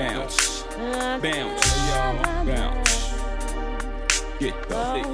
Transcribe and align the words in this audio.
Bounce, 0.00 0.62
bounce, 1.20 1.74
bounce. 2.46 3.12
Get 4.38 4.54
the 4.66 4.76
fix. 4.94 5.08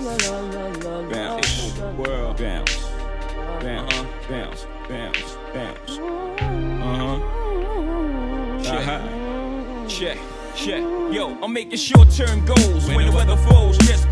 Bounce, 1.12 1.80
world 1.96 2.36
bounce, 2.36 2.78
bounce, 3.60 4.06
bounce, 4.28 4.66
bounce, 4.88 5.38
bounce. 5.52 5.98
Uh 5.98 6.94
huh. 6.94 7.16
Uh-huh. 8.70 9.88
Check. 9.88 10.18
Check. 10.54 10.82
Yo, 11.12 11.36
I'm 11.42 11.52
making 11.52 11.78
short 11.78 12.08
term 12.12 12.44
goals. 12.44 12.86
When 12.86 13.06
the 13.06 13.12
weather 13.12 13.36
falls, 13.36 13.76
just 13.78 14.05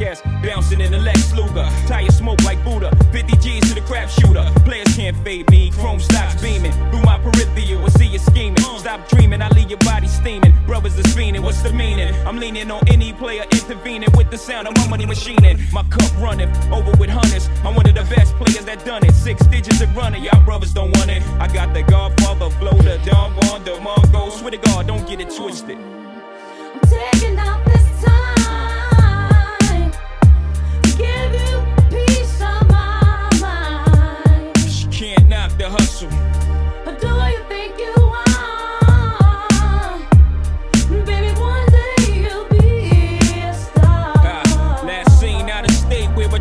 yes, 0.00 0.22
bouncing 0.42 0.80
in 0.80 0.90
the 0.90 0.98
Lex 0.98 1.32
Luger. 1.32 1.68
Tire 1.86 2.10
smoke 2.10 2.42
like 2.42 2.62
Buddha. 2.64 2.90
50 3.12 3.36
G's 3.36 3.68
to 3.68 3.74
the 3.74 3.82
crap 3.82 4.08
shooter. 4.08 4.44
Players 4.64 4.96
can't 4.96 5.16
fade 5.18 5.48
me. 5.50 5.70
Chrome 5.70 6.00
stocks 6.00 6.40
beaming. 6.40 6.72
Through 6.90 7.02
my 7.02 7.18
peripheral, 7.18 7.84
I 7.84 7.88
see 7.90 8.06
you 8.06 8.18
scheming. 8.18 8.56
Stop 8.78 9.08
dreaming, 9.08 9.42
I 9.42 9.48
leave 9.50 9.68
your 9.68 9.78
body 9.80 10.08
steaming. 10.08 10.54
Brothers 10.66 10.98
is 10.98 11.06
fiending, 11.14 11.42
what's 11.42 11.60
the 11.62 11.72
meaning? 11.72 12.14
I'm 12.26 12.38
leaning 12.38 12.70
on 12.70 12.82
any 12.88 13.12
player 13.12 13.44
intervening 13.52 14.08
with 14.16 14.30
the 14.30 14.38
sound 14.38 14.66
of 14.66 14.74
my 14.76 14.88
money 14.88 15.04
machining. 15.04 15.60
My 15.70 15.82
cup 15.84 16.10
running 16.18 16.50
over 16.72 16.90
with 16.98 17.10
hunters. 17.10 17.48
I'm 17.62 17.74
one 17.74 17.88
of 17.88 17.94
the 17.94 18.06
best 18.14 18.34
players 18.36 18.64
that 18.64 18.84
done 18.84 19.04
it. 19.04 19.12
Six 19.12 19.44
digits 19.46 19.80
of 19.82 19.94
running, 19.94 20.24
y'all 20.24 20.42
brothers 20.44 20.72
don't 20.72 20.96
want 20.96 21.10
it. 21.10 21.22
I 21.38 21.46
got 21.52 21.74
the 21.74 21.82
Godfather 21.82 22.50
flow, 22.50 22.76
the 22.78 22.98
Don 23.04 23.32
Juan, 23.34 23.64
the 23.64 23.72
Mongo. 23.72 24.30
Swear 24.32 24.52
to 24.52 24.56
God, 24.56 24.86
don't 24.86 25.06
get 25.06 25.20
it 25.20 25.30
twisted. 25.30 25.76
I'm 25.76 26.80
taking 26.88 27.38
out 27.38 27.79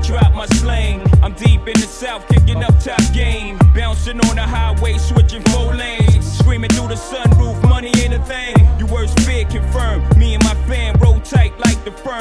drop 0.10 0.34
my 0.34 0.48
slang. 0.58 1.02
I'm 1.22 1.34
deep 1.34 1.68
in 1.68 1.80
the 1.80 1.88
south, 2.02 2.28
kicking 2.28 2.64
up 2.64 2.74
top 2.80 3.02
game. 3.14 3.60
Bouncing 3.76 4.20
on 4.22 4.36
the 4.36 4.42
highway, 4.42 4.98
switching 4.98 5.44
four 5.52 5.76
lanes. 5.76 6.26
Screaming 6.40 6.72
through 6.72 6.88
the 6.88 6.96
sunroof, 6.96 7.62
money 7.70 7.92
ain't 8.02 8.16
a 8.16 8.24
thing. 8.26 8.56
You 8.80 8.88
words 8.88 9.14
big, 9.28 9.50
confirmed. 9.50 10.18
Me 10.18 10.34
and 10.34 10.44
my 10.44 10.56
fam 10.68 10.96
roll 11.00 11.20
tight 11.20 11.54
like 11.60 11.84
the 11.86 11.92
firm. 11.92 12.19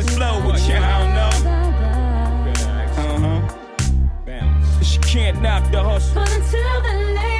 Vintage 0.00 0.16
flow. 0.16 0.46
Which 0.46 0.62
I 0.62 0.78
don't 0.98 1.14
know. 1.14 1.30
Uh 2.96 3.18
huh. 3.18 4.82
She 4.82 4.98
can't 4.98 5.40
knock 5.42 5.70
the 5.70 5.82
hustle. 5.82 6.14
But 6.14 6.32
until 6.32 6.82
the 6.82 6.94
late, 7.14 7.39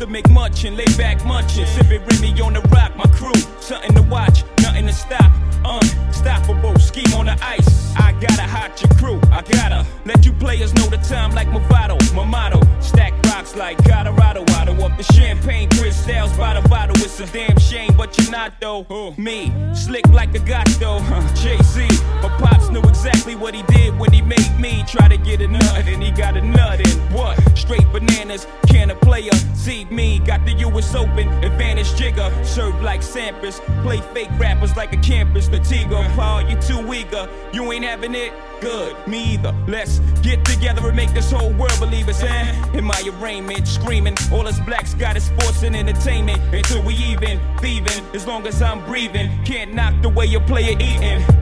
to 0.00 0.06
make 0.06 0.30
munchin', 0.30 0.78
lay 0.78 0.86
back 0.96 1.18
munchin', 1.24 1.66
sipping 1.66 2.00
Remy 2.06 2.40
on 2.40 2.54
the 2.54 2.60
rock. 2.72 2.96
My 2.96 3.04
crew, 3.12 3.34
something 3.60 3.94
to 3.94 4.02
watch, 4.02 4.44
nothing 4.62 4.86
to 4.86 4.92
stop. 4.94 5.30
Unstoppable, 5.62 6.78
scheme 6.78 7.12
on 7.12 7.26
the 7.26 7.36
ice. 7.44 7.94
I 7.96 8.12
gotta 8.12 8.42
hot 8.42 8.80
your 8.80 8.90
crew, 8.96 9.20
I 9.30 9.42
gotta 9.42 9.86
let 10.06 10.24
you 10.24 10.32
players 10.32 10.72
know 10.72 10.86
the 10.86 10.96
time 10.96 11.34
like 11.34 11.48
Movado. 11.48 11.98
My 12.14 12.24
motto, 12.24 12.62
stack 12.80 13.12
rocks 13.26 13.54
like 13.54 13.76
Colorado. 13.84 14.42
Auto 14.42 14.72
up 14.84 14.96
the 14.96 15.02
champagne, 15.12 15.68
Chris 15.68 16.02
Styles 16.02 16.34
by 16.34 16.58
the 16.58 16.66
bottle. 16.66 16.96
It's 16.96 17.20
a 17.20 17.26
damn 17.26 17.58
shame, 17.58 17.92
but 17.94 18.16
you're 18.16 18.30
not 18.30 18.54
though. 18.58 18.86
Me, 19.18 19.52
slick 19.74 20.08
like 20.08 20.34
a 20.34 20.38
gato. 20.38 21.00
Jay 21.34 21.58
Z, 21.62 21.86
but 22.22 22.30
pops 22.38 22.70
knew 22.70 22.80
exactly 22.82 23.34
what 23.34 23.54
he 23.54 23.62
did 23.64 23.98
when 23.98 24.12
he 24.12 24.22
made 24.22 24.58
me 24.58 24.82
try 24.88 25.08
to 25.08 25.18
get 25.18 25.42
a 25.42 25.48
nut, 25.48 25.84
and 25.86 26.02
he 26.02 26.10
got 26.10 26.38
a 26.38 26.42
nut 26.42 26.80
in 26.80 26.98
what? 27.12 27.36
Straight 27.58 27.86
bananas, 27.92 28.46
can 28.66 28.90
a 28.90 28.94
player 28.94 29.32
see 29.60 29.84
me? 29.86 30.18
Got 30.20 30.46
the 30.46 30.54
US 30.66 30.94
Open, 30.94 31.28
advantage 31.44 31.94
jigger, 31.94 32.30
Serve 32.44 32.80
like 32.80 33.02
Sampras, 33.02 33.60
play 33.82 34.00
fake 34.14 34.30
rappers 34.38 34.74
like 34.76 34.92
a 34.92 34.96
campus. 34.96 35.48
Tiga, 35.48 36.08
Paul, 36.16 36.48
you 36.48 36.56
too 36.60 36.92
eager, 36.92 37.28
you 37.52 37.70
ain't 37.72 37.84
having 37.84 38.14
it. 38.14 38.32
Good, 38.60 38.96
me 39.06 39.34
either. 39.34 39.54
Let's 39.66 39.98
get 40.22 40.44
together 40.44 40.86
and 40.86 40.96
make 40.96 41.12
this 41.12 41.30
whole 41.30 41.52
world 41.52 41.78
believe 41.78 42.08
us, 42.08 42.22
eh? 42.22 42.76
In 42.76 42.84
my 42.84 43.02
arraignment, 43.12 43.68
screaming, 43.68 44.16
all 44.32 44.46
us 44.46 44.60
blacks 44.60 44.94
got 44.94 45.16
is 45.16 45.24
sports 45.24 45.62
and 45.62 45.76
entertainment. 45.76 46.40
Until 46.54 46.82
we 46.82 46.94
even, 46.94 47.40
thieving, 47.58 48.04
as 48.14 48.26
long 48.26 48.46
as 48.46 48.60
I'm 48.62 48.84
breathing. 48.86 49.30
Can't 49.44 49.74
knock 49.74 49.94
the 50.02 50.08
way 50.08 50.26
you 50.26 50.40
play 50.40 50.64
it 50.64 50.80
eating. 50.80 51.39